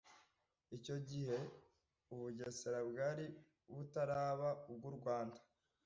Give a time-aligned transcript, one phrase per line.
[0.77, 1.37] Icyo gihe
[2.13, 3.25] u Bugesera bwari
[3.73, 5.39] butaraba ubw’u Rwanda,